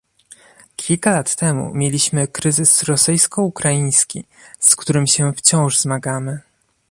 Kilka 0.75 1.11
lat 1.11 1.35
temu 1.37 1.73
mieliśmy 1.75 2.27
kryzys 2.27 2.83
rosyjsko-ukraiński, 2.83 4.25
z 4.59 4.75
którym 4.75 5.07
się 5.07 5.33
wciąż 5.33 5.79
zmagamy 5.79 6.41